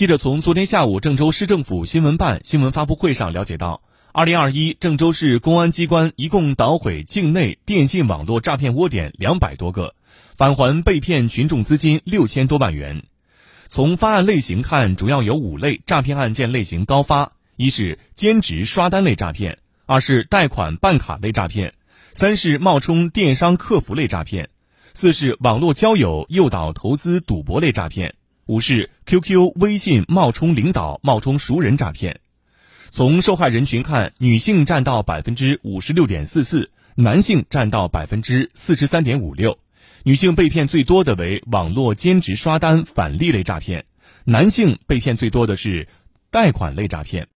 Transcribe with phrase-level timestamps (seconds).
[0.00, 9.94] 记者从昨天下午郑州市政府新闻办新闻发布会上了解到，二零二一郑州市公安机关一共捣毁境内电信网络诈骗窝点两百多个，
[10.34, 13.02] 返还被骗群众资金六千多万元。
[13.68, 21.74] 从发案类型看，主要有五类诈骗案件类型高发：一是兼职刷单类诈骗，二是贷款办卡类诈骗，
[22.14, 24.48] 三是冒充电商客服类诈骗，
[24.94, 28.14] 四是网络交友诱导投资赌博类诈骗，
[28.50, 32.18] 五是 QQ、微信冒充领导、冒充熟人诈骗。
[32.90, 39.56] 从受害人群看，女性占到百分之五十六点四四，男性占到百分之四十三点五六。
[40.02, 43.84] 女性被骗最多的为网络兼职刷单返利类诈骗，
[44.24, 45.86] 男性被骗最多的是
[46.32, 47.28] 贷款类诈骗。